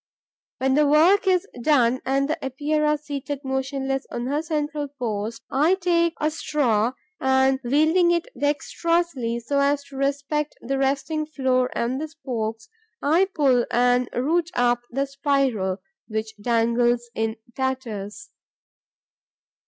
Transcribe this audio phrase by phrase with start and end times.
[0.57, 5.75] When the work is done and the Epeira seated motionless at her central post, I
[5.75, 12.01] take a straw and, wielding it dexterously, so as to respect the resting floor and
[12.01, 12.67] the spokes,
[13.03, 15.77] I pull and root up the spiral,
[16.07, 18.31] which dangles in tatters.